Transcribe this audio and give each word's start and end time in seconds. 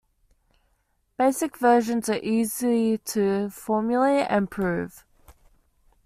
Basic 1.15 1.59
versions 1.59 2.09
are 2.09 2.17
easy 2.23 2.97
to 2.97 3.51
formulate 3.51 4.25
and 4.31 4.49
prove. 4.49 5.05